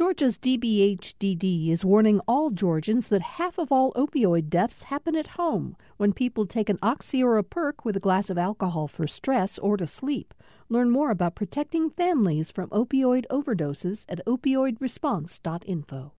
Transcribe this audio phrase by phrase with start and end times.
[0.00, 5.76] Georgia's DBHDD is warning all Georgians that half of all opioid deaths happen at home
[5.98, 9.58] when people take an oxy or a perk with a glass of alcohol for stress
[9.58, 10.32] or to sleep.
[10.70, 16.12] Learn more about protecting families from opioid overdoses at opioidresponse.info.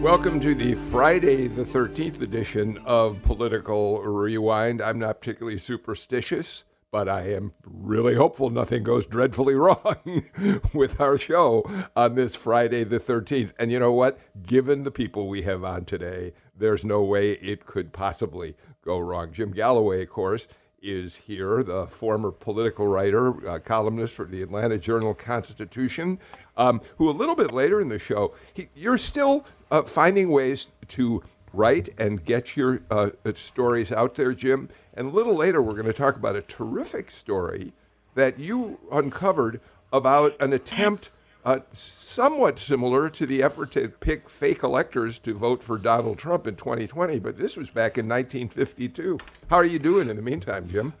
[0.00, 4.80] Welcome to the Friday the 13th edition of Political Rewind.
[4.80, 10.24] I'm not particularly superstitious but I am really hopeful nothing goes dreadfully wrong
[10.72, 11.64] with our show
[11.96, 13.54] on this Friday, the 13th.
[13.58, 14.20] And you know what?
[14.42, 19.32] Given the people we have on today, there's no way it could possibly go wrong.
[19.32, 20.46] Jim Galloway, of course,
[20.82, 26.18] is here, the former political writer, uh, columnist for the Atlanta Journal Constitution,
[26.58, 30.68] um, who a little bit later in the show, he, you're still uh, finding ways
[30.88, 31.22] to
[31.54, 34.68] write and get your uh, stories out there, Jim.
[34.94, 37.72] And a little later, we're going to talk about a terrific story
[38.14, 39.60] that you uncovered
[39.92, 41.10] about an attempt
[41.44, 46.46] uh, somewhat similar to the effort to pick fake electors to vote for Donald Trump
[46.46, 47.18] in 2020.
[47.18, 49.18] But this was back in 1952.
[49.48, 50.92] How are you doing in the meantime, Jim?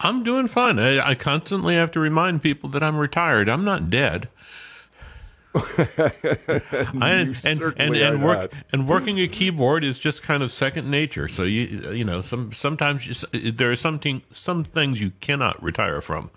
[0.00, 0.78] I'm doing fine.
[0.78, 3.48] I, I constantly have to remind people that I'm retired.
[3.48, 4.28] I'm not dead.
[7.00, 11.28] and, and, and, and, work, and working a keyboard is just kind of second nature.
[11.28, 14.00] So you you know some sometimes you, there are some
[14.32, 16.30] some things you cannot retire from.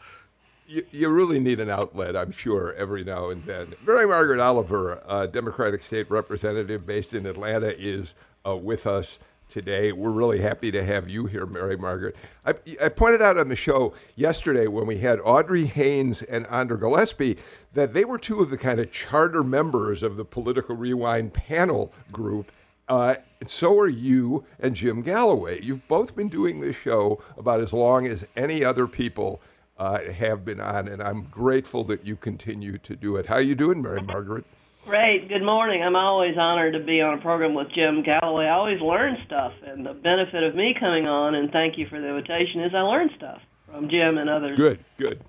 [0.68, 3.74] You, you, really need an outlet, I'm sure, every now and then.
[3.86, 8.16] Mary Margaret Oliver, a Democratic state representative based in Atlanta, is
[8.46, 9.18] uh, with us
[9.50, 9.92] today.
[9.92, 12.16] We're really happy to have you here, Mary Margaret.
[12.46, 16.78] I, I, pointed out on the show yesterday when we had Audrey Haynes and Andra
[16.78, 17.38] Gillespie
[17.78, 21.94] that they were two of the kind of charter members of the Political Rewind panel
[22.12, 22.52] group.
[22.90, 25.62] Uh, so are you and Jim Galloway.
[25.62, 29.42] You've both been doing this show about as long as any other people
[29.78, 33.28] uh, have been on, and I'm grateful that you continue to do it.
[33.28, 34.46] How are you doing, Mary Margaret?
[34.84, 35.30] Great.
[35.30, 35.84] Good morning.
[35.84, 38.46] I'm always honored to be on a program with Jim Galloway.
[38.46, 42.02] I always learn stuff, and the benefit of me coming on, and thank you for
[42.02, 44.58] the invitation, is I learn stuff from Jim and others.
[44.58, 45.22] Good, good.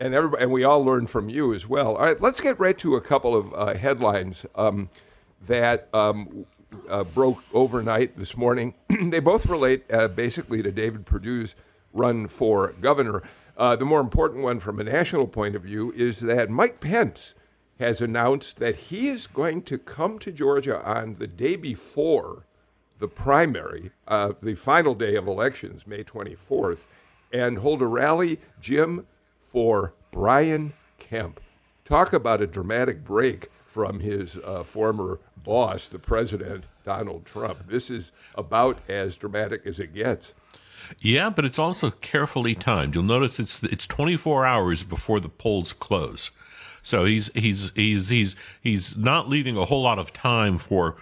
[0.00, 1.96] And everybody, and we all learn from you as well.
[1.96, 4.88] All right, let's get right to a couple of uh, headlines um,
[5.46, 6.46] that um,
[6.88, 8.72] uh, broke overnight this morning.
[8.88, 11.54] they both relate uh, basically to David Perdue's
[11.92, 13.22] run for governor.
[13.58, 17.34] Uh, the more important one from a national point of view is that Mike Pence
[17.78, 22.46] has announced that he is going to come to Georgia on the day before
[22.98, 26.86] the primary, uh, the final day of elections, May 24th,
[27.32, 29.06] and hold a rally, Jim,
[29.50, 31.40] for Brian Kemp.
[31.84, 37.66] Talk about a dramatic break from his uh, former boss, the president, Donald Trump.
[37.68, 40.34] This is about as dramatic as it gets.
[41.00, 42.94] Yeah, but it's also carefully timed.
[42.94, 46.30] You'll notice it's it's 24 hours before the polls close.
[46.84, 50.96] So he's he's he's he's he's not leaving a whole lot of time for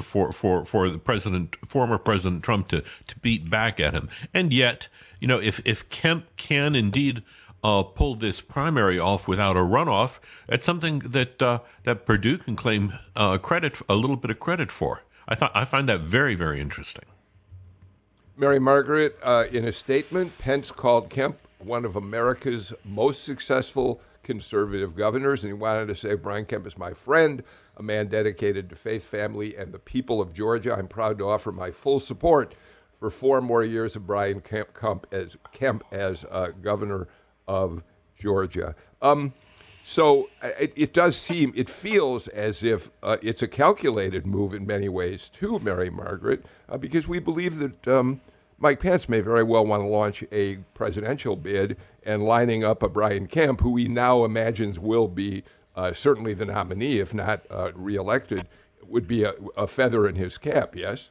[0.00, 4.08] for for for the president former president Trump to to beat back at him.
[4.32, 4.86] And yet,
[5.18, 7.22] you know, if if Kemp can indeed
[7.62, 12.56] uh, pull this primary off without a runoff, it's something that uh, that Perdue can
[12.56, 15.02] claim uh, credit a little bit of credit for.
[15.26, 17.04] I thought I find that very very interesting.
[18.36, 24.94] Mary Margaret, uh, in a statement, Pence called Kemp one of America's most successful conservative
[24.94, 27.42] governors, and he wanted to say, Brian Kemp is my friend,
[27.76, 30.74] a man dedicated to faith, family, and the people of Georgia.
[30.74, 32.54] I'm proud to offer my full support
[32.98, 37.08] for four more years of Brian Kemp, Kemp as, Kemp as uh, governor
[37.48, 37.82] of
[38.16, 38.76] Georgia.
[39.02, 39.32] Um,
[39.82, 44.66] so it, it, does seem, it feels as if uh, it's a calculated move in
[44.66, 48.20] many ways too, Mary Margaret, uh, because we believe that um,
[48.58, 52.88] Mike Pence may very well want to launch a presidential bid and lining up a
[52.88, 55.42] Brian Kemp, who he now imagines will be
[55.74, 58.46] uh, certainly the nominee, if not uh, reelected,
[58.86, 61.10] would be a, a feather in his cap, yes?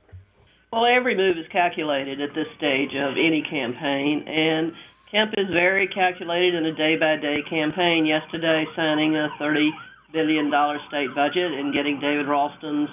[0.74, 4.74] Well, every move is calculated at this stage of any campaign, and
[5.12, 8.06] Kemp is very calculated in a day by day campaign.
[8.06, 9.69] Yesterday, signing a $30
[10.12, 10.51] billion
[10.89, 12.89] state budget and getting David Ralston's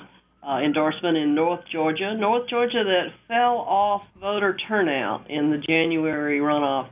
[0.47, 2.15] uh, endorsement in North Georgia.
[2.15, 6.89] North Georgia that fell off voter turnout in the January runoff.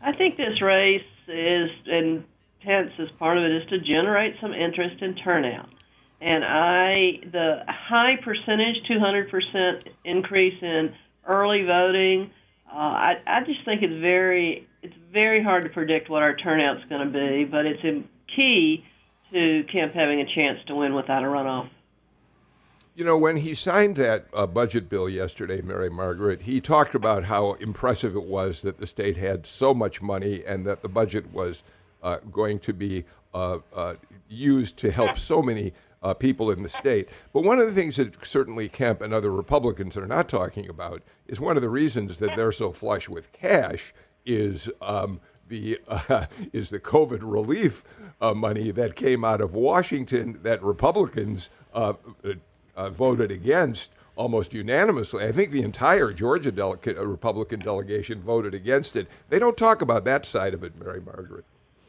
[0.00, 2.24] I think this race is, and
[2.62, 5.68] Pence as part of it, is to generate some interest in turnout.
[6.22, 10.94] And I, the high percentage, 200% increase in
[11.26, 12.30] early voting,
[12.70, 16.84] uh, I, I just think it's very, it's very hard to predict what our turnout's
[16.88, 18.02] going to be, but it's a
[18.34, 18.84] key
[19.32, 21.68] to Kemp having a chance to win without a runoff.
[22.96, 27.24] You know, when he signed that uh, budget bill yesterday, Mary Margaret, he talked about
[27.24, 31.32] how impressive it was that the state had so much money and that the budget
[31.32, 31.64] was
[32.02, 33.94] uh, going to be uh, uh
[34.28, 35.72] used to help so many
[36.04, 37.08] uh, people in the state.
[37.32, 41.02] But one of the things that certainly Kemp and other Republicans are not talking about
[41.26, 43.94] is one of the reasons that they're so flush with cash
[44.26, 47.84] is um, the uh, is the COVID relief
[48.20, 51.94] uh, money that came out of Washington that Republicans uh,
[52.76, 55.24] uh, voted against almost unanimously.
[55.24, 59.08] I think the entire Georgia uh, Republican delegation voted against it.
[59.28, 61.44] They don't talk about that side of it, Mary Margaret.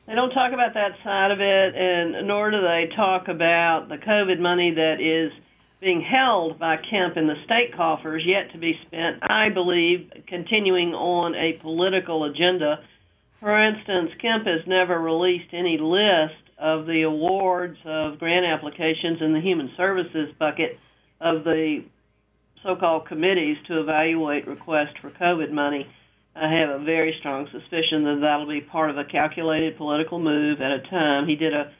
[0.07, 3.98] They don't talk about that side of it, and nor do they talk about the
[3.98, 5.31] COVID money that is
[5.81, 10.94] being held by Kemp in the state coffers yet to be spent, I believe, continuing
[10.94, 12.84] on a political agenda.
[13.40, 19.34] For instance, Kemp has never released any list of the awards of grant applications in
[19.34, 20.80] the human services bucket
[21.19, 21.84] of the
[22.63, 25.88] so called committees to evaluate requests for COVID money.
[26.36, 30.60] I have a very strong suspicion that that'll be part of a calculated political move
[30.60, 31.28] at a time.
[31.28, 31.72] He did a,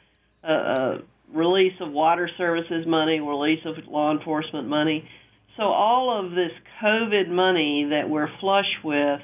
[0.42, 0.98] a, a
[1.32, 5.06] release of water services money, release of law enforcement money.
[5.58, 9.20] So all of this COVID money that we're flush with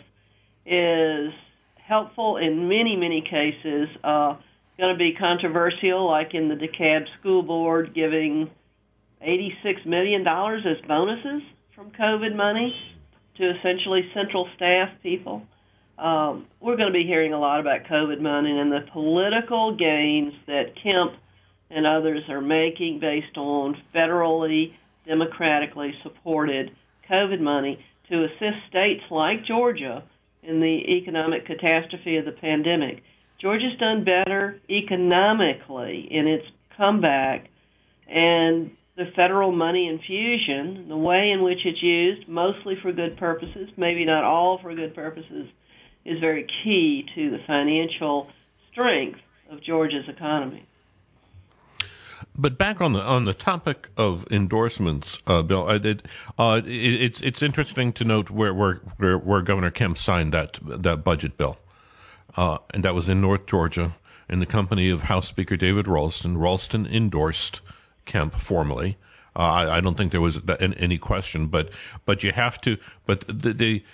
[0.66, 1.32] is
[1.76, 3.88] helpful in many, many cases.
[4.04, 4.36] Uh,
[4.78, 8.50] going to be controversial, like in the DeKalb School Board giving
[9.26, 11.42] $86 million as bonuses
[11.74, 12.74] from COVID money
[13.38, 15.42] to essentially central staff people.
[15.98, 20.32] Um, we're going to be hearing a lot about COVID money and the political gains
[20.46, 21.12] that Kemp
[21.70, 24.74] and others are making based on federally,
[25.06, 26.70] democratically supported
[27.10, 30.02] COVID money to assist states like Georgia
[30.42, 33.02] in the economic catastrophe of the pandemic.
[33.40, 36.46] Georgia's done better economically in its
[36.76, 37.48] comeback,
[38.08, 43.70] and the federal money infusion, the way in which it's used, mostly for good purposes,
[43.76, 45.48] maybe not all for good purposes,
[46.04, 48.28] is very key to the financial
[48.70, 50.66] strength of Georgia's economy.
[52.34, 56.02] But back on the on the topic of endorsements, uh, Bill, uh, it,
[56.66, 61.04] it, it's it's interesting to note where, where where where Governor Kemp signed that that
[61.04, 61.58] budget bill
[62.36, 63.96] uh, and that was in North Georgia,
[64.28, 66.38] in the company of House Speaker David Ralston.
[66.38, 67.60] Ralston endorsed
[68.04, 68.96] Kemp formally.
[69.34, 71.70] Uh, I, I, don't think there was any question, but
[72.04, 72.76] but you have to.
[73.06, 73.84] But the, the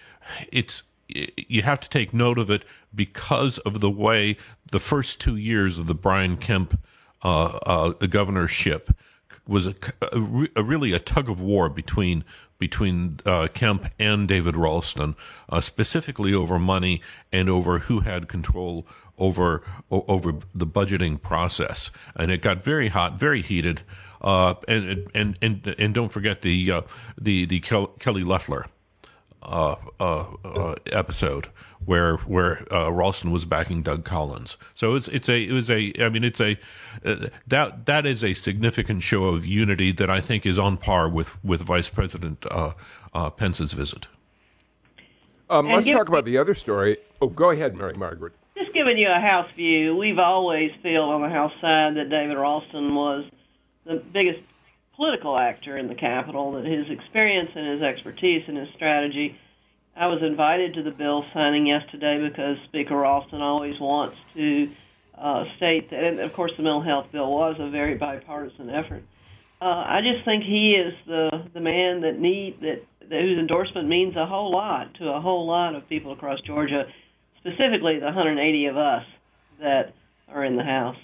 [0.51, 2.65] it's you have to take note of it
[2.95, 4.37] because of the way
[4.71, 6.81] the first two years of the Brian Kemp
[7.23, 8.91] uh, uh, governorship
[9.47, 12.25] was a, a, a, really a tug of war between
[12.59, 15.15] between uh, Kemp and David Ralston,
[15.49, 17.01] uh, specifically over money
[17.33, 18.85] and over who had control
[19.19, 23.83] over over the budgeting process, and it got very hot, very heated.
[24.21, 26.83] Uh, and, and and and don't forget the uh,
[27.21, 28.67] the the Kelly Loeffler
[29.43, 31.49] uh, uh, episode
[31.85, 34.57] where where uh, Ralston was backing Doug Collins.
[34.75, 36.59] So it's it's a it was a I mean it's a
[37.05, 41.09] uh, that that is a significant show of unity that I think is on par
[41.09, 42.73] with with Vice President uh,
[43.15, 44.07] uh Pence's visit.
[45.51, 46.99] Um, let's talk about the other story.
[47.23, 48.35] Oh, go ahead, Mary Margaret.
[48.69, 52.37] Just giving you a House view, we've always felt on the House side that David
[52.37, 53.25] Ralston was
[53.87, 54.41] the biggest
[54.95, 59.39] political actor in the Capitol, that his experience and his expertise and his strategy.
[59.97, 64.69] I was invited to the bill signing yesterday because Speaker Ralston always wants to
[65.17, 69.03] uh, state that, and of course, the mental health bill was a very bipartisan effort.
[69.63, 73.89] Uh, I just think he is the the man that need that, that whose endorsement
[73.89, 76.87] means a whole lot to a whole lot of people across Georgia,
[77.39, 79.05] specifically the 180 of us
[79.61, 79.95] that
[80.29, 80.97] are in the House.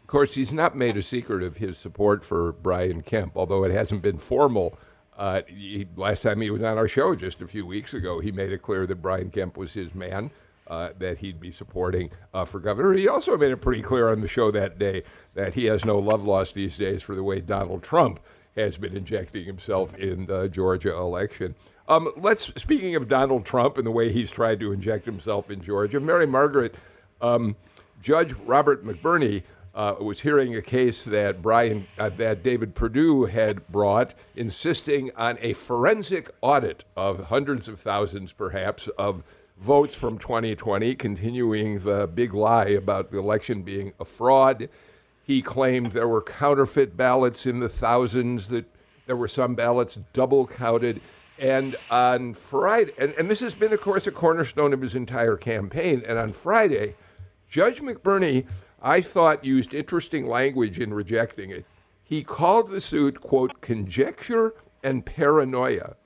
[0.00, 3.72] Of course, he's not made a secret of his support for Brian Kemp, although it
[3.72, 4.78] hasn't been formal
[5.16, 8.30] uh, he, last time he was on our show just a few weeks ago, he
[8.30, 10.30] made it clear that Brian Kemp was his man,
[10.66, 12.92] uh, that he'd be supporting uh, for governor.
[12.92, 15.98] He also made it pretty clear on the show that day that he has no
[15.98, 18.20] love lost these days for the way Donald Trump
[18.56, 21.54] has been injecting himself in the Georgia election.
[21.88, 25.60] Um, let's speaking of Donald Trump and the way he's tried to inject himself in
[25.60, 26.74] Georgia, Mary Margaret,
[27.20, 27.56] um,
[28.02, 29.42] Judge Robert McBurney
[29.74, 35.38] uh, was hearing a case that Brian, uh, that David Perdue had brought, insisting on
[35.42, 39.22] a forensic audit of hundreds of thousands, perhaps, of
[39.58, 44.68] votes from 2020, continuing the big lie about the election being a fraud.
[45.26, 48.64] He claimed there were counterfeit ballots in the thousands, that
[49.06, 51.00] there were some ballots double counted.
[51.38, 55.36] And on Friday, and, and this has been, of course, a cornerstone of his entire
[55.36, 56.02] campaign.
[56.06, 56.94] And on Friday,
[57.48, 58.46] Judge McBurney
[58.86, 61.64] I thought used interesting language in rejecting it.
[62.04, 65.96] He called the suit, quote, conjecture and paranoia.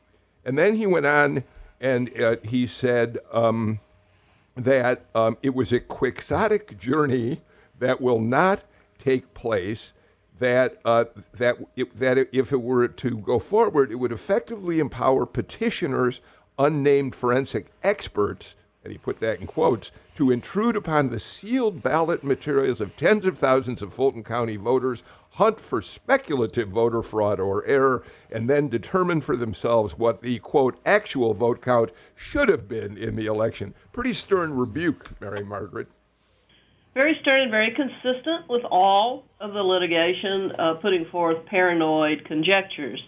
[0.44, 1.44] And then he went on
[1.80, 3.80] and uh, he said um,
[4.54, 7.42] that um, it was a quixotic journey
[7.78, 8.62] that will not
[9.00, 9.94] take place.
[10.38, 11.04] That uh,
[11.34, 16.22] that it, that if it were to go forward, it would effectively empower petitioners,
[16.58, 22.24] unnamed forensic experts, and he put that in quotes, to intrude upon the sealed ballot
[22.24, 25.02] materials of tens of thousands of Fulton County voters,
[25.32, 30.78] hunt for speculative voter fraud or error, and then determine for themselves what the quote
[30.86, 33.74] actual vote count should have been in the election.
[33.92, 35.88] Pretty stern rebuke, Mary Margaret.
[36.94, 43.00] Very stern and very consistent with all of the litigation, uh, putting forth paranoid conjectures.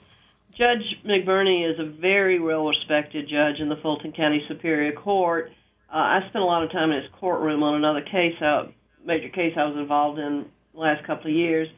[0.57, 5.51] Judge McBurney is a very well respected judge in the Fulton County Superior Court
[5.93, 8.69] uh, I spent a lot of time in his courtroom on another case, uh,
[9.05, 11.69] major case I was involved in the last couple of years.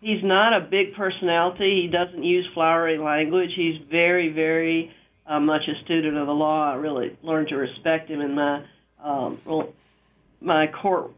[0.00, 1.82] He's not a big personality.
[1.82, 3.50] He doesn't use flowery language.
[3.54, 4.90] He's very, very
[5.26, 6.72] uh, much a student of the law.
[6.72, 8.64] I really learned to respect him in my
[9.04, 9.38] um,
[10.40, 11.12] my court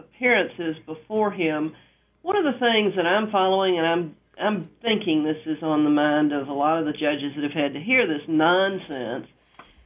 [0.00, 1.74] appearances before him.
[2.22, 5.90] One of the things that I'm following, and I'm I'm thinking this is on the
[5.90, 9.26] mind of a lot of the judges that have had to hear this nonsense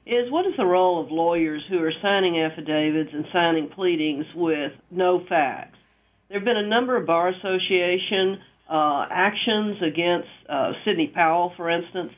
[0.06, 4.73] is what is the role of lawyers who are signing affidavits and signing pleadings with
[4.90, 5.78] no facts?
[6.28, 11.71] There have been a number of Bar Association uh, actions against uh, Sidney Powell, for
[11.71, 12.12] instance,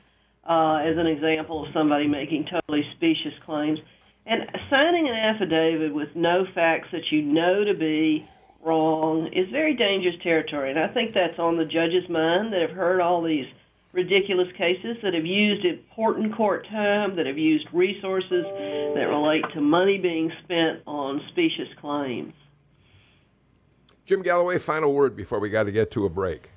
[0.48, 3.78] uh, as an example of somebody making totally specious claims.
[4.26, 8.26] And signing an affidavit with no facts that you know to be
[8.60, 10.70] wrong is very dangerous territory.
[10.70, 13.46] And I think that's on the judge's mind that have heard all these
[13.92, 19.60] ridiculous cases that have used important court time, that have used resources that relate to
[19.60, 22.34] money being spent on specious claims.
[24.04, 26.50] Jim Galloway, final word before we got to get to a break.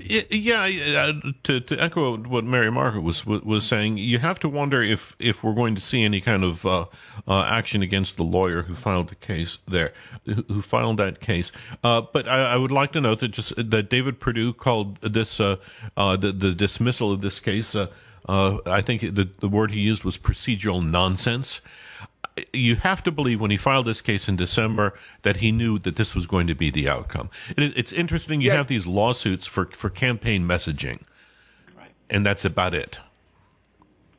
[0.00, 4.80] Yeah, uh, to, to echo what Mary Margaret was was saying, you have to wonder
[4.80, 6.84] if if we're going to see any kind of uh,
[7.26, 9.92] uh, action against the lawyer who filed the case there,
[10.24, 11.50] who filed that case.
[11.82, 15.40] Uh, but I, I, would like to note that just that David Perdue called this
[15.40, 15.56] uh,
[15.96, 17.74] uh, the the dismissal of this case.
[18.28, 21.60] I think the the word he used was procedural nonsense
[22.52, 25.96] you have to believe when he filed this case in December that he knew that
[25.96, 27.30] this was going to be the outcome.
[27.56, 28.40] It, it's interesting.
[28.40, 28.56] You yeah.
[28.56, 31.02] have these lawsuits for, for campaign messaging,
[31.76, 31.90] right.
[32.10, 33.00] and that's about it.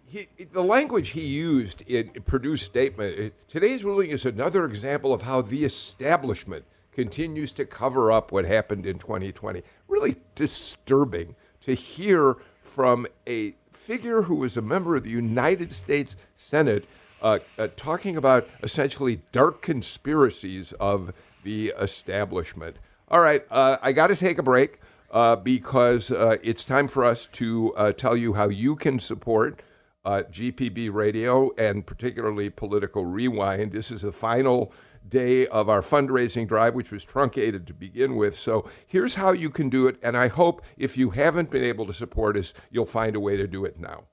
[0.05, 5.41] He, the language he used in Perdue's statement, today's ruling is another example of how
[5.41, 9.61] the establishment continues to cover up what happened in 2020.
[9.87, 16.15] Really disturbing to hear from a figure who was a member of the United States
[16.35, 16.85] Senate
[17.21, 22.77] uh, uh, talking about essentially dark conspiracies of the establishment.
[23.07, 24.79] All right, uh, I got to take a break
[25.11, 29.61] uh, because uh, it's time for us to uh, tell you how you can support
[30.05, 33.71] GPB Radio and particularly Political Rewind.
[33.71, 34.73] This is the final
[35.07, 38.35] day of our fundraising drive, which was truncated to begin with.
[38.35, 39.97] So here's how you can do it.
[40.01, 43.37] And I hope if you haven't been able to support us, you'll find a way
[43.37, 44.05] to do it now.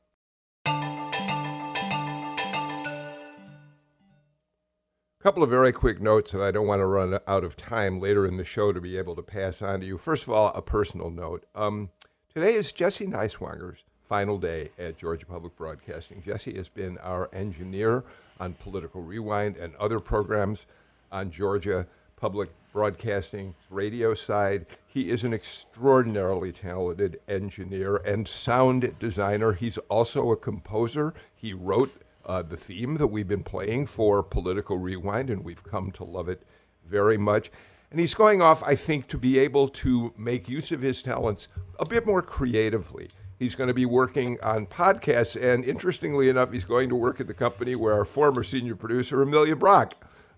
[5.19, 8.27] Couple of very quick notes, and I don't want to run out of time later
[8.27, 9.97] in the show to be able to pass on to you.
[9.97, 11.45] First of all, a personal note.
[11.55, 11.91] Um,
[12.33, 16.23] today is Jesse Neiswanger's final day at Georgia Public Broadcasting.
[16.25, 18.05] Jesse has been our engineer
[18.39, 20.67] on Political Rewind and other programs
[21.11, 24.67] on Georgia Public Broadcasting radio side.
[24.87, 29.55] He is an extraordinarily talented engineer and sound designer.
[29.55, 31.15] He's also a composer.
[31.35, 31.91] He wrote
[32.27, 36.29] uh, the theme that we've been playing for Political Rewind, and we've come to love
[36.29, 36.43] it
[36.85, 37.51] very much.
[37.91, 41.49] And he's going off, I think, to be able to make use of his talents
[41.79, 43.09] a bit more creatively.
[43.39, 47.29] He's going to be working on podcasts, and interestingly enough, he's going to work at
[47.29, 49.95] the company where our former senior producer, Amelia Brock,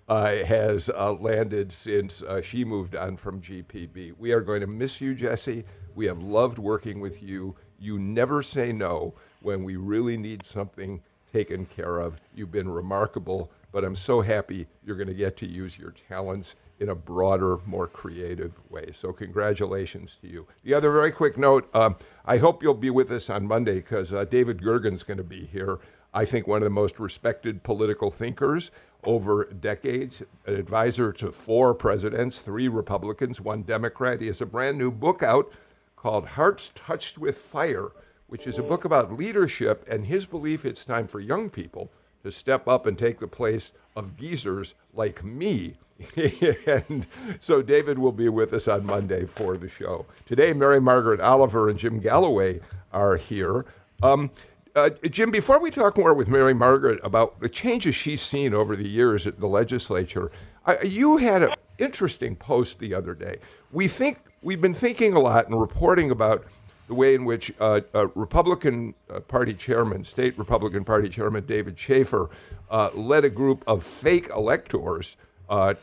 [0.09, 4.15] uh, has uh, landed since uh, she moved on from GPB.
[4.19, 5.65] We are going to miss you, Jesse.
[5.95, 7.57] We have loved working with you.
[7.79, 12.21] You never say no when we really need something taken care of.
[12.35, 16.57] You've been remarkable, but I'm so happy you're going to get to use your talents
[16.81, 18.93] in a broader, more creative way.
[18.93, 20.47] So, congratulations to you.
[20.65, 24.13] The other very quick note um, I hope you'll be with us on Monday because
[24.13, 25.79] uh, David Gergen's going to be here.
[26.15, 28.71] I think one of the most respected political thinkers
[29.05, 34.21] over decades, an advisor to four presidents, three Republicans, one Democrat.
[34.21, 35.53] He has a brand new book out
[35.97, 37.91] called Hearts Touched with Fire
[38.29, 41.91] which is a book about leadership and his belief it's time for young people
[42.23, 45.75] to step up and take the place of geezers like me.
[46.67, 47.07] and
[47.41, 50.07] so David will be with us on Monday for the show.
[50.27, 52.61] Today, Mary Margaret Oliver and Jim Galloway
[52.93, 53.65] are here.
[54.03, 54.31] Um,
[54.77, 58.77] uh, Jim, before we talk more with Mary Margaret about the changes she's seen over
[58.77, 60.31] the years at the legislature,
[60.67, 63.39] I, you had an interesting post the other day.
[63.73, 66.45] We think we've been thinking a lot and reporting about
[66.89, 67.81] the way in which uh,
[68.15, 72.31] Republican uh, Party chairman, state Republican Party chairman David Shafer,
[72.71, 75.17] uh, led a group of fake electors
[75.49, 75.75] uh,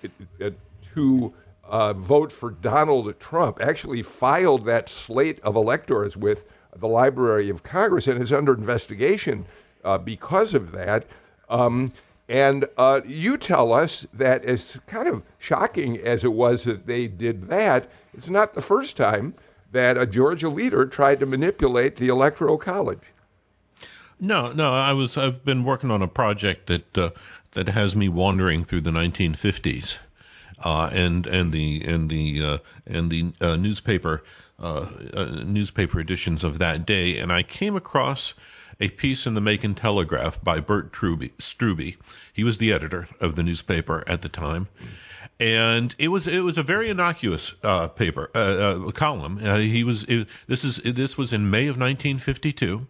[0.94, 1.34] to
[1.64, 3.60] uh, vote for Donald Trump.
[3.62, 9.46] Actually, filed that slate of electors with the Library of Congress and is under investigation
[9.84, 11.06] uh, because of that.
[11.50, 11.94] Um,
[12.28, 17.08] and uh, you tell us that, as kind of shocking as it was that they
[17.08, 19.36] did that, it's not the first time
[19.72, 23.00] that a Georgia leader tried to manipulate the Electoral College.
[24.20, 27.10] No, no, I was I've been working on a project that uh,
[27.52, 29.98] that has me wandering through the 1950s,
[30.64, 34.24] uh, and and the and the uh, and the uh, newspaper
[34.58, 38.34] uh, uh, newspaper editions of that day, and I came across
[38.80, 41.98] a piece in the Macon Telegraph by Bert Truby, Struby.
[42.32, 44.68] He was the editor of the newspaper at the time.
[45.40, 48.38] And it was it was a very innocuous uh, paper uh,
[48.88, 49.40] uh, column.
[49.44, 52.88] Uh, he was it, this is this was in May of 1952.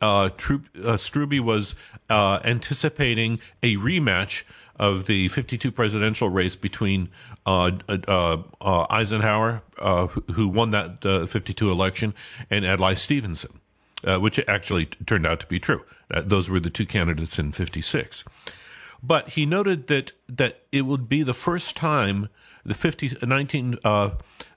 [0.00, 1.74] Uh, Struby was
[2.10, 4.42] anticipating a rematch
[4.76, 7.08] of the 52 presidential race between
[7.46, 9.62] uh, uh, uh, Eisenhower,
[10.34, 12.14] who won that 52 election,
[12.50, 13.60] and Adlai Stevenson,
[14.04, 15.84] which actually turned out to be true.
[16.08, 18.24] those were the two candidates in 56.
[19.02, 22.28] But he noted that that it would be the first time
[22.64, 24.10] the 50, 19, uh,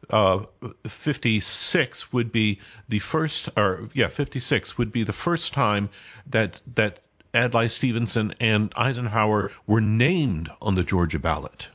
[0.10, 0.46] uh,
[0.86, 5.90] 56 would be the first, or yeah, 56 would be the first time
[6.28, 7.00] that that
[7.34, 11.70] Adlai Stevenson and Eisenhower were named on the Georgia ballot.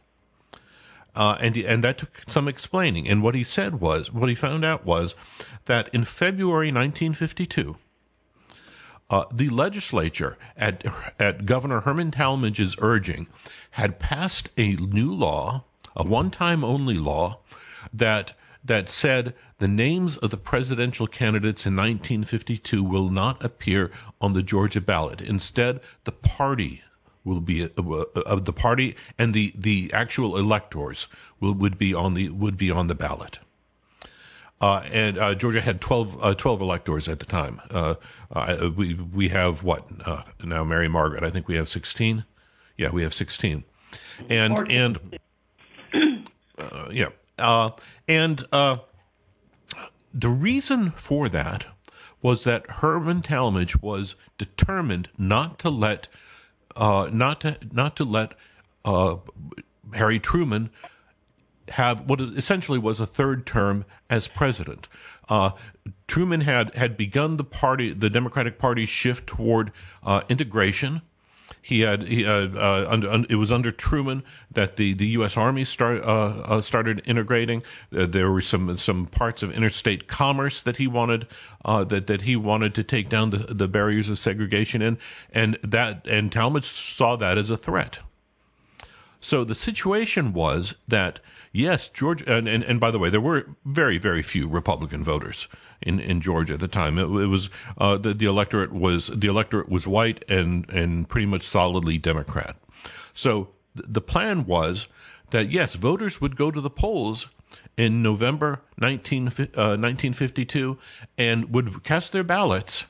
[1.15, 3.09] Uh, and and that took some explaining.
[3.09, 5.17] And what he said was, what he found out was
[5.65, 7.77] that in February 1952,
[9.11, 10.85] uh, the legislature, at
[11.19, 13.26] at Governor Herman Talmadge's urging,
[13.73, 15.64] had passed a new law,
[15.95, 17.40] a one-time only law,
[17.93, 18.32] that
[18.65, 24.43] that said the names of the presidential candidates in 1952 will not appear on the
[24.43, 25.21] Georgia ballot.
[25.21, 26.82] Instead, the party
[27.25, 31.06] will be uh, uh, the party and the, the actual electors
[31.39, 33.41] will would be on the would be on the ballot.
[34.60, 37.60] Uh, and uh, Georgia had 12, uh, 12, electors at the time.
[37.70, 37.94] Uh,
[38.76, 39.88] we we have what
[40.44, 40.62] now?
[40.64, 41.23] Mary Margaret.
[41.25, 42.25] I think we have sixteen.
[42.76, 43.64] Yeah, we have sixteen.
[44.28, 45.18] And and
[46.92, 47.08] yeah,
[48.06, 48.44] and
[50.12, 51.66] the reason for that
[52.23, 56.08] was that Herman Talmadge was determined not to let
[56.76, 58.34] uh, not to not to let
[58.84, 59.16] uh,
[59.94, 60.70] Harry Truman
[61.71, 64.89] have what essentially was a third term as president.
[65.28, 65.50] Uh,
[66.06, 71.02] Truman had had begun the party, the Democratic Party's shift toward uh, integration
[71.63, 75.37] he had he, uh, uh, under, un, it was under Truman that the, the U.S.
[75.37, 77.63] Army start, uh, uh, started integrating.
[77.91, 81.26] There were some some parts of interstate commerce that he wanted
[81.65, 84.99] that that he wanted to take down the, the barriers of segregation in,
[85.33, 87.99] and that and Talmadge saw that as a threat.
[89.21, 91.21] So the situation was that
[91.52, 95.49] yes, George, and, and, and by the way, there were very very few Republican voters
[95.82, 96.99] in, in Georgia at the time.
[96.99, 101.26] It, it was uh, the, the electorate was the electorate was white and and pretty
[101.26, 102.56] much solidly Democrat.
[103.15, 104.86] So th- the plan was
[105.30, 107.28] that yes, voters would go to the polls
[107.76, 110.76] in November 19, uh, 1952
[111.17, 112.86] and would cast their ballots,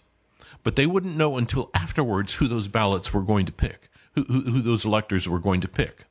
[0.63, 4.41] but they wouldn't know until afterwards who those ballots were going to pick, who, who,
[4.43, 6.07] who those electors were going to pick.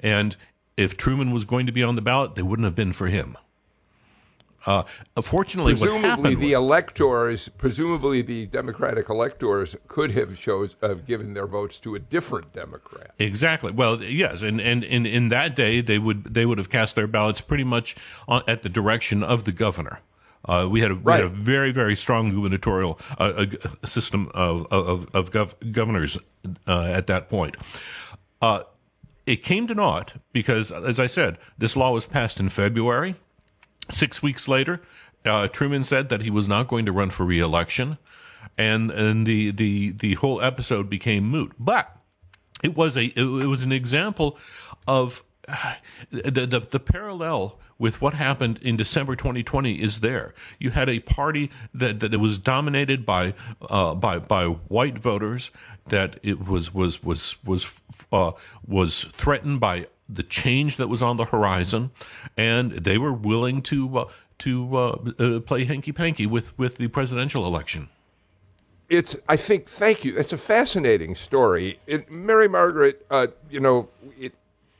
[0.00, 0.36] And
[0.78, 3.36] if Truman was going to be on the ballot, they wouldn't have been for him.
[4.66, 4.82] Uh,
[5.22, 11.46] fortunately, presumably the was, electors, presumably the Democratic electors, could have chose uh, given their
[11.46, 13.14] votes to a different Democrat.
[13.18, 13.72] Exactly.
[13.72, 17.06] Well, yes, and and in, in that day they would they would have cast their
[17.06, 20.00] ballots pretty much on, at the direction of the governor.
[20.44, 21.18] Uh, we, had a, right.
[21.18, 23.46] we had a very very strong gubernatorial uh,
[23.86, 26.18] system of of, of gov- governors
[26.66, 27.56] uh, at that point.
[29.28, 33.14] It came to naught because, as I said, this law was passed in February.
[33.90, 34.80] Six weeks later,
[35.26, 37.98] uh, Truman said that he was not going to run for reelection,
[38.56, 41.52] and and the the the whole episode became moot.
[41.58, 41.94] But
[42.62, 44.38] it was a it, was an example
[44.86, 45.22] of
[46.10, 50.34] the, the, the parallel with what happened in December 2020 is there.
[50.58, 55.50] You had a party that, that was dominated by uh, by by white voters.
[55.90, 57.80] That it was was was was
[58.12, 58.32] uh,
[58.66, 61.90] was threatened by the change that was on the horizon,
[62.36, 64.04] and they were willing to uh,
[64.38, 67.88] to uh, uh, play hanky panky with with the presidential election.
[68.88, 70.16] It's, I think, thank you.
[70.16, 71.78] It's a fascinating story.
[71.86, 74.32] It, Mary Margaret, uh, you know, it,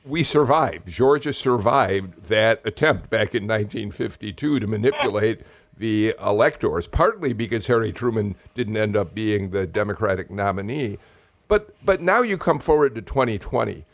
[0.02, 0.88] we survived.
[0.88, 5.42] Georgia survived that attempt back in 1952 to manipulate
[5.78, 10.98] the electors, partly because Harry Truman didn't end up being the Democratic nominee.
[11.46, 13.84] But, but now you come forward to 2020.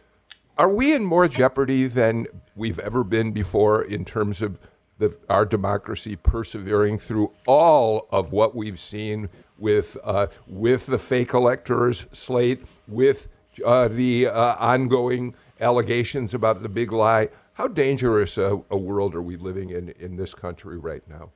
[0.57, 4.59] Are we in more jeopardy than we've ever been before in terms of
[4.99, 11.35] the, our democracy persevering through all of what we've seen with, uh, with the fake
[11.35, 13.29] electors slate, with
[13.64, 17.29] uh, the uh, ongoing allegations about the big lie.
[17.55, 21.31] How dangerous a, a, world are we living in in this country right now?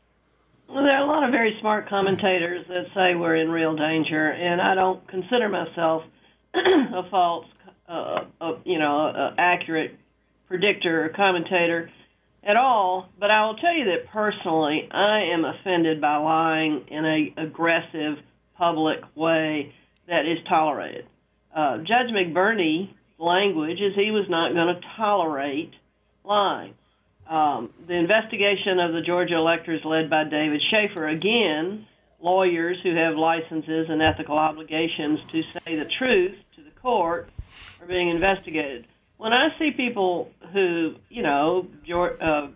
[0.69, 4.31] Well, there are a lot of very smart commentators that say we're in real danger,
[4.31, 6.03] and I don't consider myself
[6.55, 7.47] a false,
[7.89, 9.99] uh, a, you know, a accurate
[10.47, 11.91] predictor or commentator
[12.45, 13.09] at all.
[13.19, 18.19] But I will tell you that personally, I am offended by lying in a aggressive
[18.59, 19.73] public way
[20.07, 21.07] that is tolerated.
[21.55, 25.73] Uh, Judge McBurney language is he was not going to tolerate
[26.25, 26.75] lying.
[27.29, 31.87] Um, the investigation of the Georgia electors, led by David Shafer, again,
[32.21, 37.29] lawyers who have licenses and ethical obligations to say the truth to the court,
[37.81, 38.87] are being investigated.
[39.19, 41.67] When I see people who, you know,
[42.21, 42.49] uh,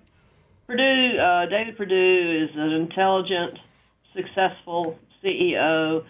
[0.67, 3.59] Perdue, uh, David Perdue is an intelligent,
[4.15, 6.05] successful CEO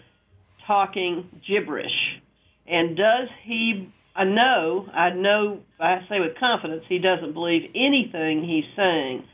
[0.65, 2.21] talking gibberish.
[2.65, 8.43] And does he I know, I know, I say with confidence, he doesn't believe anything
[8.43, 9.25] he's saying.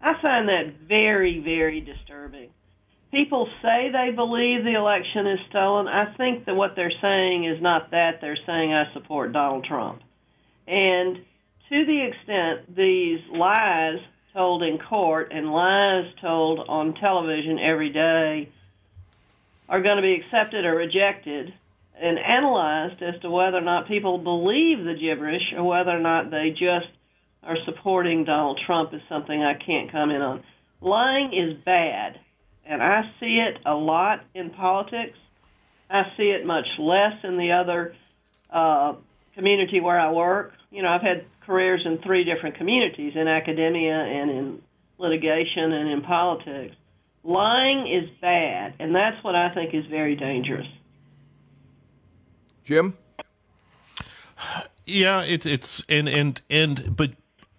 [0.00, 2.50] I find that very, very disturbing.
[3.12, 5.86] People say they believe the election is stolen.
[5.86, 8.20] I think that what they're saying is not that.
[8.20, 10.02] They're saying, I support Donald Trump.
[10.66, 11.24] And
[11.68, 14.00] to the extent these lies
[14.32, 18.48] told in court and lies told on television every day
[19.68, 21.54] are going to be accepted or rejected,
[22.00, 26.30] and analyzed as to whether or not people believe the gibberish or whether or not
[26.30, 26.88] they just
[27.42, 30.42] are supporting Donald Trump is something I can't comment on.
[30.80, 32.18] Lying is bad,
[32.66, 35.16] and I see it a lot in politics.
[35.88, 37.94] I see it much less in the other
[38.50, 38.94] uh,
[39.34, 40.52] community where I work.
[40.70, 44.62] You know, I've had careers in three different communities in academia and in
[44.98, 46.74] litigation and in politics.
[47.22, 50.66] Lying is bad, and that's what I think is very dangerous.
[52.64, 52.96] Jim?
[54.86, 57.12] Yeah, it's it's and and and but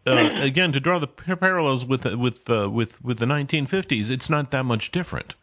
[0.05, 4.51] uh, again to draw the parallels with with uh, with with the 1950s, it's not
[4.51, 5.35] that much different.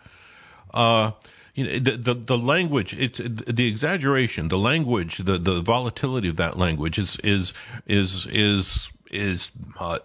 [0.72, 1.12] Uh,
[1.54, 6.36] you know, the, the the language, it's the exaggeration, the language, the the volatility of
[6.36, 7.52] that language is is
[7.86, 9.98] is is is uh,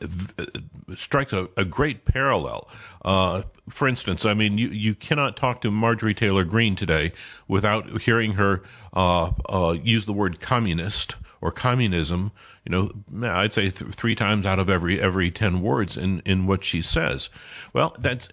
[0.96, 2.67] strikes a, a, great parallel.
[3.04, 7.13] Uh, for instance, I mean, you, you cannot talk to Marjorie Taylor Greene today
[7.48, 12.32] without hearing her uh, uh use the word communist or communism
[12.67, 16.47] you know, I'd say th- three times out of every every ten words in, in
[16.47, 17.30] what she says.
[17.71, 18.27] Well, that's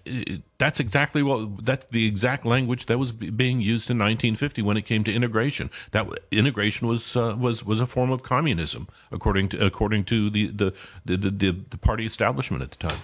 [0.57, 4.81] that's exactly what that's the exact language that was being used in 1950 when it
[4.81, 5.71] came to integration.
[5.91, 10.47] That integration was uh, was was a form of communism, according to according to the
[10.47, 10.73] the
[11.05, 12.99] the, the, the party establishment at the time.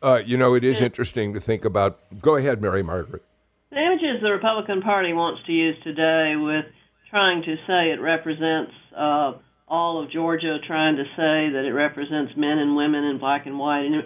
[0.00, 1.98] Uh, you know, it is interesting to think about.
[2.20, 3.24] Go ahead, Mary Margaret.
[3.70, 6.66] The images the Republican Party wants to use today with
[7.10, 9.32] trying to say it represents uh,
[9.66, 13.58] all of Georgia trying to say that it represents men and women in black and
[13.58, 13.86] white.
[13.86, 14.04] And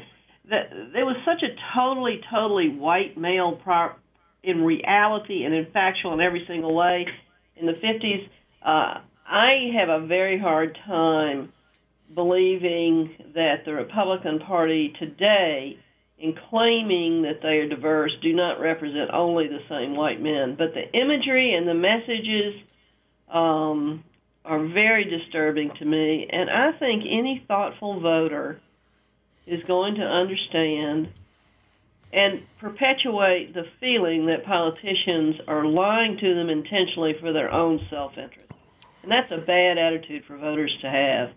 [0.50, 3.92] that there was such a totally, totally white male pro-
[4.42, 7.06] in reality and in factual in every single way
[7.56, 8.28] in the 50s.
[8.62, 11.52] Uh, I have a very hard time
[12.14, 15.78] believing that the Republican Party today,
[16.18, 20.72] in claiming that they are diverse, do not represent only the same white men, but
[20.72, 22.54] the imagery and the messages
[23.28, 24.02] um,
[24.48, 26.26] are very disturbing to me.
[26.30, 28.60] And I think any thoughtful voter
[29.46, 31.08] is going to understand
[32.12, 38.16] and perpetuate the feeling that politicians are lying to them intentionally for their own self
[38.16, 38.50] interest.
[39.02, 41.30] And that's a bad attitude for voters to have.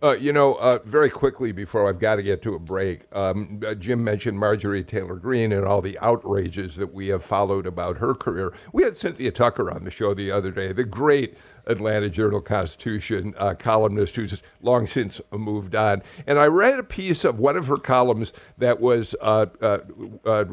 [0.00, 3.60] Uh, you know, uh, very quickly before I've got to get to a break, um,
[3.66, 7.98] uh, Jim mentioned Marjorie Taylor Greene and all the outrages that we have followed about
[7.98, 8.54] her career.
[8.72, 11.36] We had Cynthia Tucker on the show the other day, the great
[11.68, 16.02] Atlanta Journal Constitution uh, columnist who's long since moved on.
[16.26, 19.78] And I read a piece of one of her columns that was uh, uh,
[20.24, 20.44] uh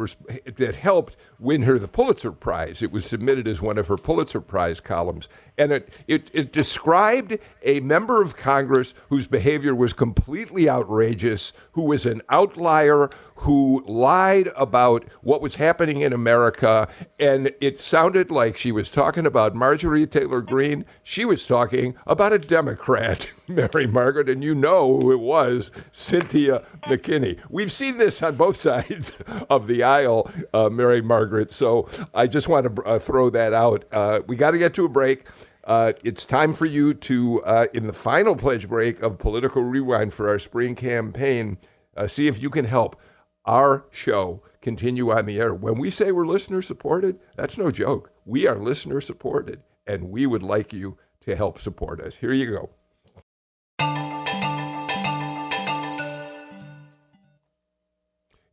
[0.55, 2.81] that helped win her the Pulitzer Prize.
[2.81, 7.37] It was submitted as one of her Pulitzer Prize columns, and it, it, it described
[7.63, 14.49] a member of Congress whose behavior was completely outrageous, who was an outlier, who lied
[14.55, 16.87] about what was happening in America,
[17.19, 20.85] and it sounded like she was talking about Marjorie Taylor Greene.
[21.07, 26.65] She was talking about a Democrat, Mary Margaret, and you know who it was, Cynthia
[26.85, 27.39] McKinney.
[27.47, 29.13] We've seen this on both sides
[29.47, 31.51] of the aisle, uh, Mary Margaret.
[31.51, 33.85] So I just want to uh, throw that out.
[33.91, 35.25] Uh, we got to get to a break.
[35.63, 40.11] Uh, it's time for you to, uh, in the final pledge break of Political Rewind
[40.11, 41.59] for our spring campaign,
[41.95, 42.99] uh, see if you can help
[43.45, 45.53] our show continue on the air.
[45.53, 48.11] When we say we're listener supported, that's no joke.
[48.25, 52.15] We are listener supported, and we would like you to help support us.
[52.17, 52.69] Here you go.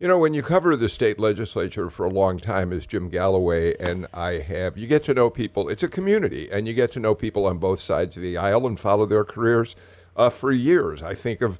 [0.03, 3.77] You know, when you cover the state legislature for a long time, as Jim Galloway
[3.79, 5.68] and I have, you get to know people.
[5.68, 8.66] It's a community, and you get to know people on both sides of the aisle
[8.66, 9.77] and follow their careers
[10.16, 11.05] uh, for years.
[11.05, 11.57] I think of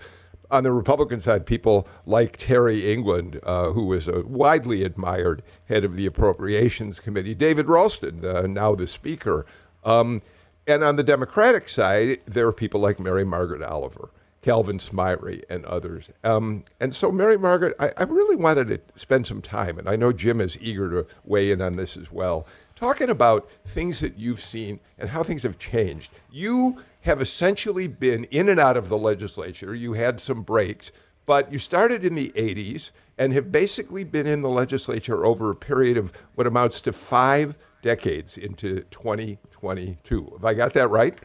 [0.51, 5.85] on the Republican side, people like Terry England, uh, who was a widely admired head
[5.85, 9.47] of the Appropriations Committee, David Ralston, uh, now the Speaker.
[9.85, 10.23] Um,
[10.67, 14.11] and on the Democratic side, there are people like Mary Margaret Oliver
[14.43, 16.11] Calvin Smyre and others.
[16.25, 19.95] Um, and so, Mary Margaret, I, I, really wanted to spend some time, and I
[19.95, 24.19] know Jim is eager to weigh in on this as well, talking about things that
[24.19, 26.13] you've seen and how things have changed.
[26.31, 29.77] You have essentially been in and out of the legislature.
[29.77, 30.91] You had some breaks,
[31.25, 35.57] but you started in the 80s and have basically been in the legislature over a
[35.57, 40.31] period of what amounts to five decades into 2022.
[40.33, 41.19] Have I got that right?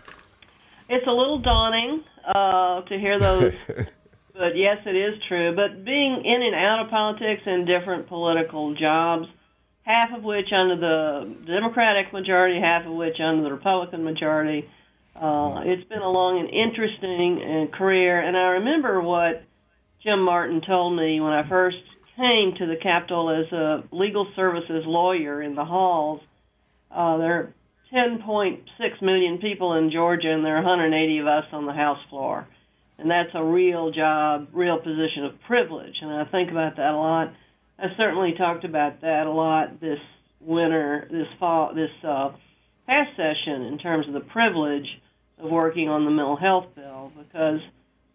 [0.90, 3.54] It's a little daunting uh, to hear those.
[4.34, 5.56] but yes, it is true.
[5.56, 9.28] But being in and out of politics in different political jobs,
[9.84, 14.70] half of which under the Democratic majority, half of which under the Republican majority,
[15.16, 17.42] uh, it's been a long and interesting
[17.72, 18.20] uh, career.
[18.20, 19.44] And I remember what
[20.06, 21.78] Jim Martin told me when I first
[22.16, 26.22] came to the Capitol as a legal services lawyer in the halls.
[26.92, 27.54] Uh, there
[27.94, 32.48] 10.6 million people in Georgia, and there are 180 of us on the House floor.
[33.00, 35.96] And that's a real job, real position of privilege.
[36.02, 37.34] And I think about that a lot.
[37.80, 40.00] I certainly talked about that a lot this
[40.42, 42.32] winter, this fall, this uh,
[42.88, 44.88] past session in terms of the privilege
[45.38, 47.62] of working on the mental health bill because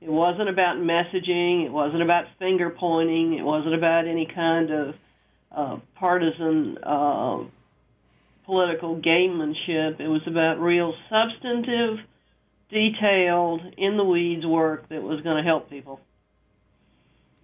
[0.01, 4.95] it wasn't about messaging, it wasn't about finger pointing, it wasn't about any kind of
[5.53, 7.45] uh, partisan uh,
[8.45, 10.01] political gamemanship.
[10.01, 11.99] It was about real substantive,
[12.71, 16.01] detailed, in the weeds work that was going to help people.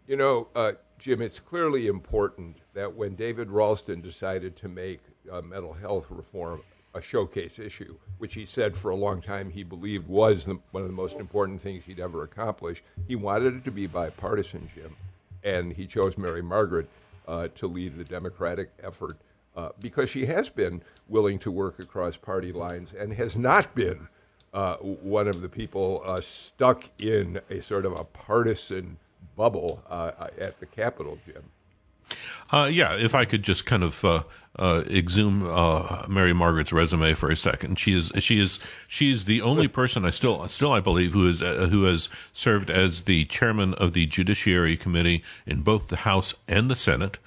[0.07, 5.43] You know, uh, Jim, it's clearly important that when David Ralston decided to make uh,
[5.43, 6.63] mental health reform
[6.95, 10.83] a showcase issue, which he said for a long time he believed was the, one
[10.83, 14.97] of the most important things he'd ever accomplish, he wanted it to be bipartisan, Jim.
[15.45, 16.89] And he chose Mary Margaret
[17.27, 19.19] uh, to lead the Democratic effort
[19.57, 24.09] uh, because she has been willing to work across party lines and has not been
[24.55, 28.97] uh, one of the people uh, stuck in a sort of a partisan
[29.37, 31.45] bubble uh, at the Capitol, Jim.
[32.51, 34.23] Uh, yeah, if I could just kind of uh,
[34.59, 39.27] uh, exhume uh, Mary Margaret's resume for a second, she is she is she is
[39.27, 43.03] the only person I still still I believe who is uh, who has served as
[43.03, 47.19] the chairman of the Judiciary Committee in both the House and the Senate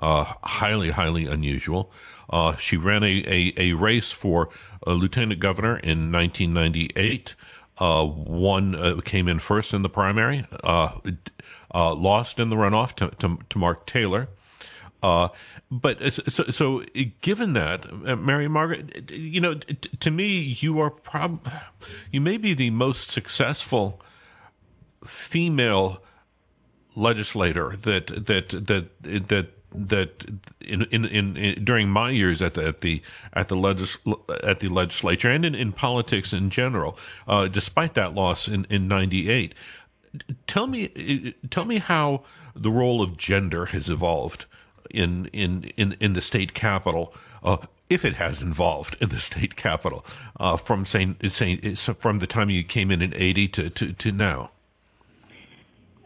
[0.00, 1.92] uh, highly, highly unusual.
[2.28, 4.48] Uh, she ran a, a, a race for
[4.86, 7.34] a lieutenant governor in 1998.
[7.78, 10.98] Uh, one uh, came in first in the primary, uh,
[11.74, 14.28] uh, lost in the runoff to, to, to Mark Taylor.
[15.02, 16.84] but so, so,
[17.22, 21.48] given that, Mary Margaret, you know, t- to me, you are prob,
[22.12, 24.00] you may be the most successful
[25.04, 26.02] female
[26.94, 30.24] legislator that that that that that
[30.60, 33.02] in, in, in, in, during my years at the at the
[33.32, 33.98] at the legis,
[34.42, 38.88] at the legislature and in, in politics in general, uh, despite that loss in in
[38.88, 39.54] '98,
[40.46, 42.22] tell me tell me how
[42.54, 44.46] the role of gender has evolved
[44.90, 47.14] in in in, in the state capital.
[47.42, 47.56] Uh,
[47.88, 50.04] if it has involved in the state capital
[50.38, 54.12] uh, from saying, saying from the time you came in in 80 to, to, to
[54.12, 54.52] now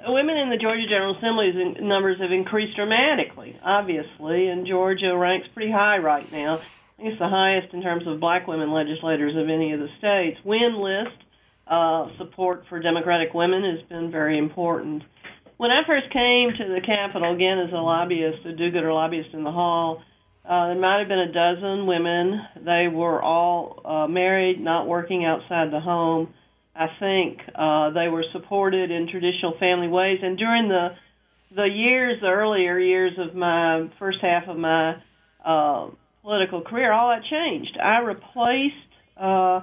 [0.07, 5.71] women in the Georgia General Assembly's numbers have increased dramatically, obviously, and Georgia ranks pretty
[5.71, 6.55] high right now.
[6.55, 9.89] I think it's the highest in terms of black women legislators of any of the
[9.99, 10.39] states.
[10.45, 11.17] WIN List
[11.67, 15.03] uh, support for Democratic women has been very important.
[15.57, 19.45] When I first came to the Capitol, again as a lobbyist, a do-gooder lobbyist in
[19.45, 20.03] the hall,
[20.45, 22.41] uh, there might have been a dozen women.
[22.65, 26.35] They were all uh, married, not working outside the home.
[26.75, 30.21] I think uh, they were supported in traditional family ways.
[30.23, 30.97] And during the
[31.55, 34.97] the years, the earlier years of my first half of my
[35.45, 35.89] uh,
[36.23, 37.79] political career, all that changed.
[37.81, 38.75] I replaced
[39.17, 39.61] uh,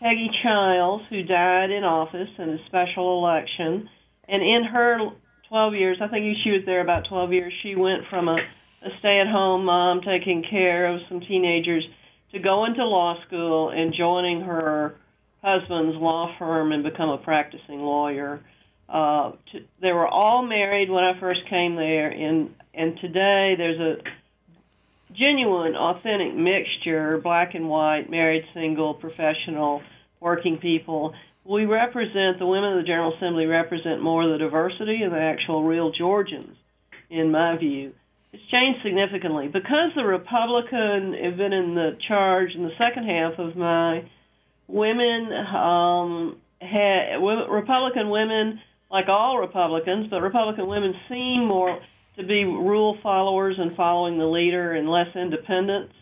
[0.00, 3.88] Peggy Childs, who died in office in a special election,
[4.28, 4.98] and in her
[5.48, 8.36] 12 years, I think she was there about 12 years, she went from a,
[8.82, 11.86] a stay-at-home mom taking care of some teenagers
[12.32, 14.96] to going to law school and joining her
[15.42, 18.40] husband's law firm and become a practicing lawyer.
[18.88, 23.80] Uh, to, they were all married when I first came there, and and today there's
[23.80, 23.96] a
[25.12, 29.82] genuine, authentic mixture: black and white, married, single, professional,
[30.20, 31.14] working people.
[31.44, 35.20] We represent the women of the General Assembly represent more of the diversity of the
[35.20, 36.56] actual real Georgians,
[37.08, 37.92] in my view.
[38.32, 43.38] It's changed significantly because the Republican have been in the charge in the second half
[43.38, 44.04] of my
[44.68, 51.80] women um, had Republican women, like all Republicans, but Republican women seem more
[52.16, 55.92] to be rule followers and following the leader, and less independence,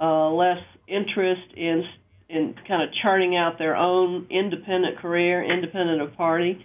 [0.00, 1.84] uh, less interest in
[2.30, 6.62] in kind of charting out their own independent career, independent of party.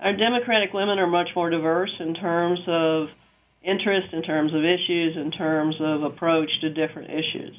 [0.00, 3.08] Our Democratic women are much more diverse in terms of
[3.62, 7.58] interest, in terms of issues, in terms of approach to different issues.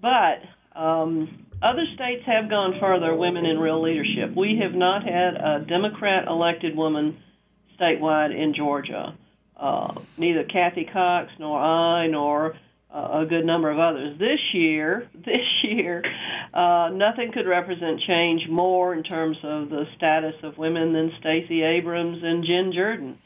[0.00, 0.42] But
[0.78, 4.34] um, other states have gone further, women in real leadership.
[4.34, 7.18] We have not had a Democrat elected woman
[7.78, 9.16] statewide in Georgia.
[9.56, 12.54] Uh, neither Kathy Cox nor I nor
[12.90, 14.18] uh, a good number of others.
[14.18, 16.04] This year, this year,
[16.54, 21.62] uh, nothing could represent change more in terms of the status of women than Stacey
[21.62, 23.18] Abrams and Jen Jordan,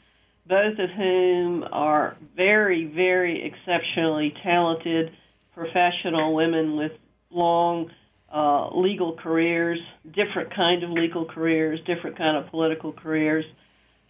[0.47, 5.11] both of whom are very, very exceptionally talented
[5.53, 6.91] professional women with
[7.29, 7.91] long
[8.33, 9.79] uh, legal careers,
[10.11, 13.45] different kind of legal careers, different kind of political careers.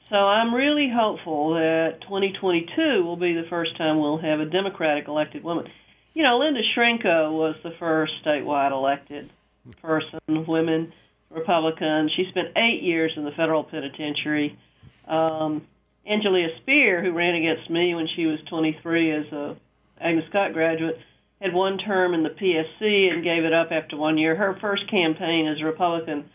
[0.09, 5.07] So I'm really hopeful that 2022 will be the first time we'll have a Democratic
[5.07, 5.67] elected woman.
[6.13, 9.29] You know, Linda Schrenko was the first statewide elected
[9.81, 10.93] person, women,
[11.29, 12.09] Republican.
[12.15, 14.57] She spent eight years in the federal penitentiary.
[15.07, 15.67] Um,
[16.09, 19.55] Angelia Speer, who ran against me when she was 23 as a
[19.99, 20.99] Agnes Scott graduate,
[21.43, 24.33] had one term in the PSC and gave it up after one year.
[24.33, 26.29] Her first campaign as a Republican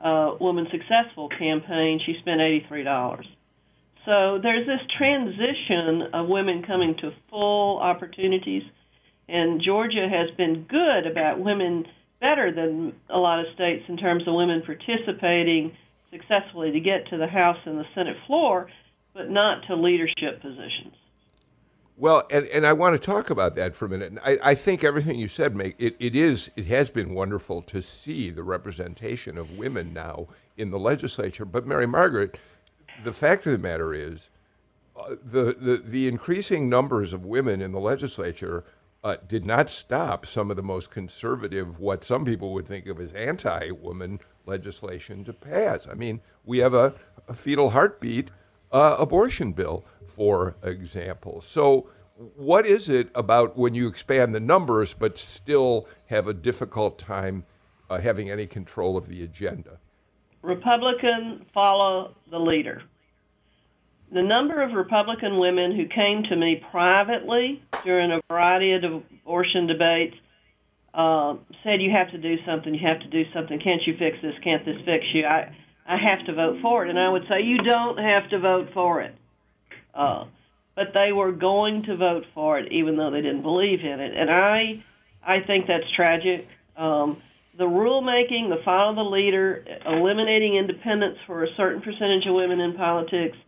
[0.00, 3.22] uh, Woman Successful campaign, she spent $83.
[4.06, 8.62] So there's this transition of women coming to full opportunities,
[9.28, 11.84] and Georgia has been good about women
[12.20, 15.76] better than a lot of states in terms of women participating
[16.10, 18.70] successfully to get to the House and the Senate floor,
[19.12, 20.94] but not to leadership positions.
[21.98, 24.18] Well, and, and I want to talk about that for a minute.
[24.22, 27.80] I, I think everything you said make it, it is it has been wonderful to
[27.80, 30.28] see the representation of women now
[30.58, 31.46] in the legislature.
[31.46, 32.38] But Mary Margaret,
[33.02, 34.28] the fact of the matter is,
[34.94, 38.64] uh, the, the the increasing numbers of women in the legislature
[39.02, 43.00] uh, did not stop some of the most conservative, what some people would think of
[43.00, 45.86] as anti-woman legislation to pass.
[45.86, 46.94] I mean, we have a,
[47.26, 48.28] a fetal heartbeat
[48.72, 51.40] uh, abortion bill, for example.
[51.40, 51.88] So,
[52.36, 57.44] what is it about when you expand the numbers but still have a difficult time
[57.90, 59.78] uh, having any control of the agenda?
[60.42, 62.82] Republican follow the leader.
[64.12, 69.66] The number of Republican women who came to me privately during a variety of abortion
[69.66, 70.16] debates
[70.94, 72.72] uh, said, "You have to do something.
[72.72, 73.58] You have to do something.
[73.58, 74.34] Can't you fix this?
[74.42, 75.54] Can't this fix you?" I
[75.88, 76.90] I have to vote for it.
[76.90, 79.14] And I would say, you don't have to vote for it.
[79.94, 80.24] Uh,
[80.74, 84.16] but they were going to vote for it even though they didn't believe in it.
[84.16, 84.84] And I,
[85.26, 86.46] I think that's tragic.
[86.76, 87.22] Um,
[87.56, 92.74] the rulemaking, the follow the leader, eliminating independence for a certain percentage of women in
[92.74, 93.38] politics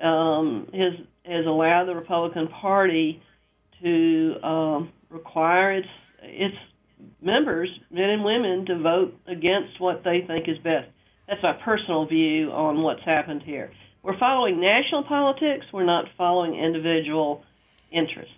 [0.00, 0.92] um, has,
[1.24, 3.20] has allowed the Republican Party
[3.82, 5.88] to um, require its,
[6.22, 6.56] its
[7.20, 10.88] members, men and women, to vote against what they think is best.
[11.28, 13.70] That's my personal view on what's happened here.
[14.02, 15.66] We're following national politics.
[15.72, 17.44] We're not following individual
[17.90, 18.30] interest.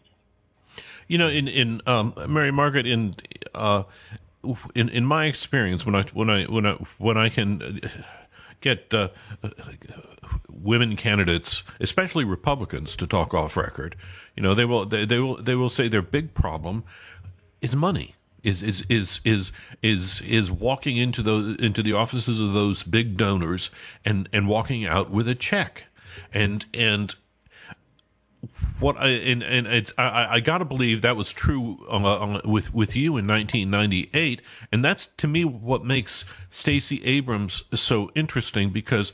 [1.07, 3.15] You know, in in um, Mary Margaret, in
[3.55, 3.85] uh,
[4.75, 7.81] in in my experience, when I when I when I when I can
[8.61, 9.09] get uh,
[10.49, 13.97] women candidates, especially Republicans, to talk off record,
[14.37, 16.85] you know, they will they, they will they will say their big problem
[17.61, 18.15] is money.
[18.43, 23.17] Is is is is is is walking into those into the offices of those big
[23.17, 23.71] donors
[24.05, 25.85] and and walking out with a check,
[26.33, 27.15] and and
[28.79, 32.73] what I and, and it's I, I got to believe that was true uh, with
[32.73, 34.41] with you in 1998,
[34.73, 39.13] and that's to me what makes Stacey Abrams so interesting because,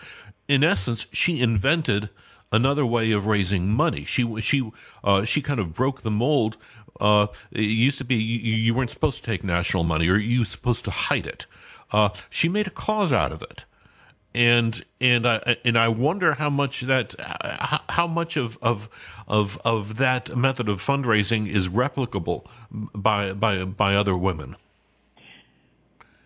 [0.49, 2.11] in essence, she invented
[2.53, 4.05] another way of raising money.
[4.05, 4.71] She she
[5.03, 6.57] uh, she kind of broke the mold.
[7.01, 10.41] Uh, it used to be you, you, weren't supposed to take national money, or you
[10.41, 11.47] were supposed to hide it.
[11.93, 13.65] Uh, she made a cause out of it
[14.37, 17.15] and and I and I wonder how much that
[17.89, 18.91] how much of of
[19.27, 24.57] of of that method of fundraising is replicable by by by other women.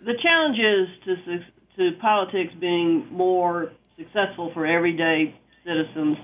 [0.05, 1.45] The challenge is to
[1.77, 6.19] to politics being more successful for everyday citizens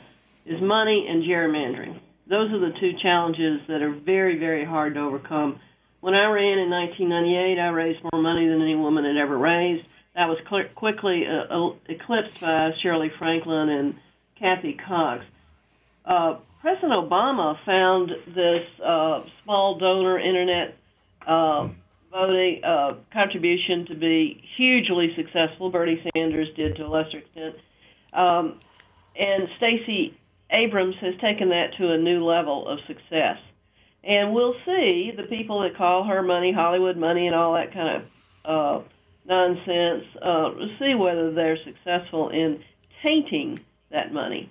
[0.44, 2.00] is money and gerrymandering.
[2.28, 5.60] Those are the two challenges that are very very hard to overcome.
[6.00, 9.86] When I ran in 1998, I raised more money than any woman had ever raised
[10.16, 13.94] that was cl- quickly uh, eclipsed by Shirley Franklin and
[14.38, 15.24] Kathy Cox.
[16.04, 20.76] Uh, President Obama found this uh, small donor internet
[21.26, 21.68] uh,
[22.10, 25.70] voting uh, contribution to be hugely successful.
[25.70, 27.56] Bernie Sanders did to a lesser extent.
[28.12, 28.58] Um,
[29.14, 30.16] and Stacey
[30.50, 33.38] Abrams has taken that to a new level of success.
[34.04, 38.02] And we'll see the people that call her money, Hollywood money, and all that kind
[38.44, 38.84] of uh,
[39.26, 42.62] nonsense, uh, see whether they're successful in
[43.02, 43.58] tainting
[43.90, 44.48] that money.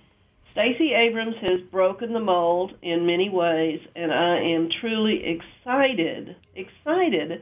[0.52, 7.42] Stacey Abrams has broken the mold in many ways, and I am truly excited, excited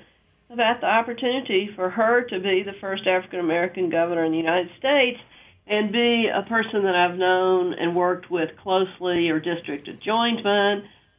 [0.49, 4.71] about the opportunity for her to be the first African American governor in the United
[4.77, 5.19] States
[5.67, 10.45] and be a person that I've known and worked with closely or district adjoined.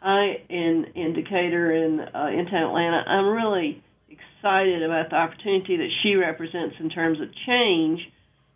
[0.03, 3.05] I in in Decatur in uh, in Atlanta.
[3.07, 8.01] I'm really excited about the opportunity that she represents in terms of change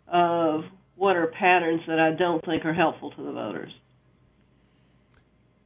[0.07, 0.65] of
[0.95, 3.71] what are patterns that I don't think are helpful to the voters.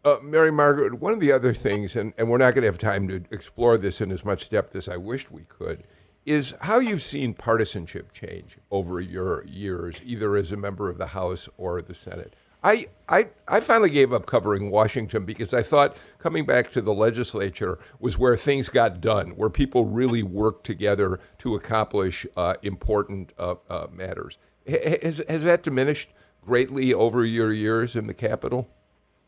[0.05, 2.77] Uh, Mary Margaret, one of the other things, and, and we're not going to have
[2.77, 5.83] time to explore this in as much depth as I wished we could,
[6.25, 11.07] is how you've seen partisanship change over your years, either as a member of the
[11.07, 12.33] House or the Senate.
[12.63, 16.93] I, I, I finally gave up covering Washington because I thought coming back to the
[16.93, 23.33] legislature was where things got done, where people really worked together to accomplish uh, important
[23.37, 24.37] uh, uh, matters.
[24.65, 26.09] Has, has that diminished
[26.45, 28.69] greatly over your years in the Capitol?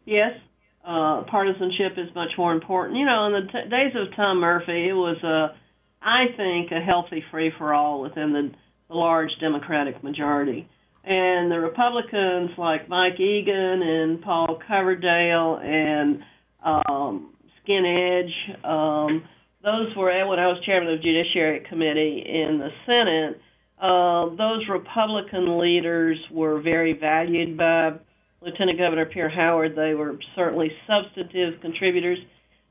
[0.06, 0.40] Yes.
[0.86, 2.98] Uh, partisanship is much more important.
[2.98, 5.58] You know, in the t- days of Tom Murphy, it was, a,
[6.06, 8.52] I think, a healthy free for all within the,
[8.88, 10.70] the large Democratic majority
[11.06, 16.24] and the Republicans like Mike Egan and Paul Coverdell and
[16.64, 19.24] um, Skin Edge, um,
[19.64, 23.40] those were when I was chairman of the Judiciary Committee in the Senate.
[23.80, 27.94] Uh, those Republican leaders were very valued by
[28.42, 29.76] Lieutenant Governor Pierre Howard.
[29.76, 32.18] They were certainly substantive contributors.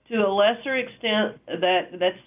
[0.09, 2.19] To a lesser extent, that that's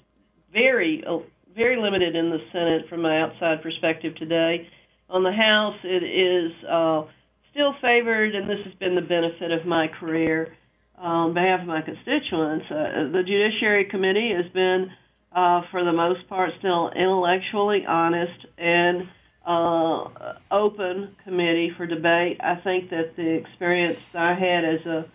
[0.57, 1.19] very uh,
[1.55, 4.67] very limited in the Senate from my outside perspective today
[5.09, 7.03] on the House, it is uh,
[7.51, 10.53] still favored, and this has been the benefit of my career
[10.97, 12.65] on behalf of my constituents.
[12.69, 14.91] Uh, the Judiciary Committee has been,
[15.31, 19.07] uh, for the most part, still intellectually honest and
[19.45, 22.37] uh, open committee for debate.
[22.41, 25.05] I think that the experience I had as a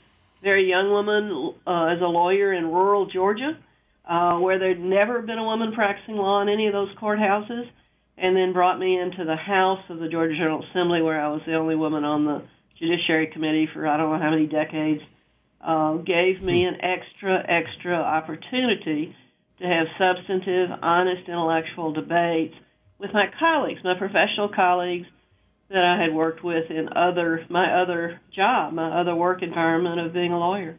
[0.42, 3.58] very young woman, as a lawyer in rural Georgia,
[4.04, 7.68] uh, where there'd never been a woman practicing law in any of those courthouses,
[8.18, 11.42] and then brought me into the House of the Georgia General Assembly, where I was
[11.46, 12.42] the only woman on the
[12.78, 15.02] Judiciary Committee for I don't know how many decades,
[15.60, 19.14] uh, gave me an extra, extra opportunity
[19.60, 22.54] to have substantive, honest intellectual debates
[22.98, 25.06] with my colleagues, my professional colleagues
[25.70, 30.12] that I had worked with in other my other job, my other work environment of
[30.12, 30.78] being a lawyer.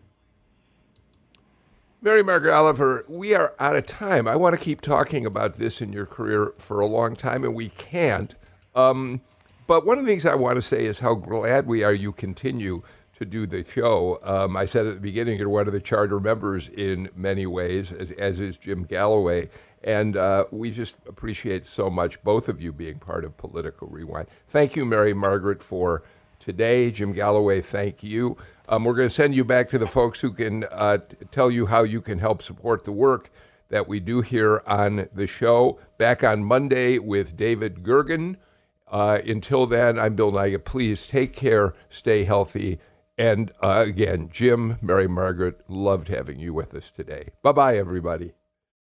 [2.04, 4.28] Mary Margaret Oliver, we are out of time.
[4.28, 7.56] I want to keep talking about this in your career for a long time, and
[7.56, 8.36] we can't.
[8.76, 9.22] Um,
[9.68, 12.12] but one of the things I want to say is how glad we are you
[12.12, 12.82] continue
[13.18, 14.20] to do the show.
[14.22, 17.94] Um, I said at the beginning, you're one of the charter members in many ways,
[17.94, 19.50] as, as is Jim Galloway.
[19.86, 24.28] And uh, we just appreciate so much both of you being part of Political Rewind.
[24.50, 26.04] Thank you, Mary Margaret, for
[26.44, 26.92] today.
[26.92, 28.38] Jim Galloway, thank you.
[28.68, 31.00] Um, we're going to send you back to the folks who can uh,
[31.32, 33.30] tell you how you can help support the work
[33.70, 35.80] that we do here on the show.
[35.98, 38.38] Back on Monday with David Gergen.
[38.88, 40.66] Uh, until then, I'm Bill Nigut.
[40.66, 42.80] Please take care, stay healthy,
[43.18, 47.30] And uh, again, Jim, Mary Margaret, loved having you with us today.
[47.42, 48.34] Bye bye, everybody.